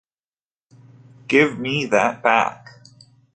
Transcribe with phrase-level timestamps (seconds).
[1.27, 2.67] Give me that back.